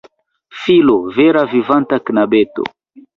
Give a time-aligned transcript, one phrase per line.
[0.61, 0.95] Filo!
[1.17, 2.63] Vera vivanta knabeto!